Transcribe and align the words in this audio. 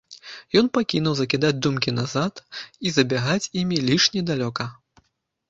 Ён 0.61 0.69
пакінуў 0.77 1.13
закідаць 1.19 1.59
думкі 1.65 1.93
назад 1.99 2.33
і 2.87 2.95
забягаць 2.97 3.49
імі 3.63 3.77
лішне 3.87 4.27
далёка. 4.33 4.69